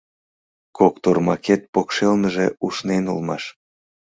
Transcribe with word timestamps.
Кок 0.77 0.93
тормакет 1.03 1.61
покшелныже 1.73 2.45
ушнен 2.65 3.05
улмаш. 3.11 3.43